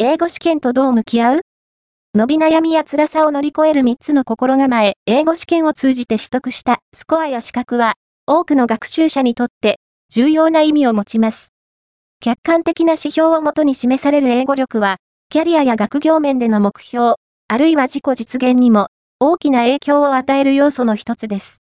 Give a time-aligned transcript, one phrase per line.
[0.00, 1.40] 英語試験とどう向き合う？
[2.14, 7.94] 伸び悩みや辛さを乗り越える3つの心構え、英語試験を通じて取得したスコアや資格は、
[8.24, 11.48] 多くの学習者にとって重要な意味を持ちます。
[12.20, 14.98] 客観的な指標をもとに示される英語力は、
[15.30, 17.14] キャリアや学業面での目標、
[17.48, 21.56] あるいは自己実現にも大きな影響を与える要素の一つです。